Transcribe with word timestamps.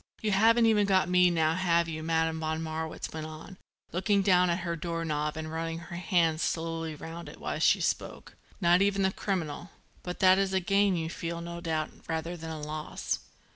"You 0.23 0.31
haven't 0.31 0.65
even 0.65 0.87
got 0.87 1.09
me 1.09 1.29
now 1.29 1.53
have 1.53 1.87
you," 1.87 2.01
Madame 2.01 2.39
von 2.39 2.59
Marwitz 2.59 3.13
went 3.13 3.27
on, 3.27 3.59
looking 3.91 4.23
down 4.23 4.49
at 4.49 4.61
her 4.61 4.75
door 4.75 5.05
knob 5.05 5.37
and 5.37 5.51
running 5.51 5.77
her 5.77 5.95
hand 5.95 6.41
slowly 6.41 6.95
round 6.95 7.29
it 7.29 7.39
while 7.39 7.59
she 7.59 7.81
spoke. 7.81 8.35
"Not 8.59 8.81
even 8.81 9.03
the 9.03 9.11
criminal. 9.11 9.69
But 10.01 10.17
that 10.19 10.39
is 10.39 10.53
a 10.53 10.59
gain, 10.59 10.95
you 10.95 11.07
feel, 11.11 11.39
no 11.39 11.61
doubt, 11.61 11.91
rather 12.07 12.35
than 12.35 12.49
a 12.49 12.59
loss." 12.61 13.19